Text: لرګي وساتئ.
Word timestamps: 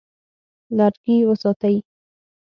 لرګي 0.77 1.17
وساتئ. 1.27 1.77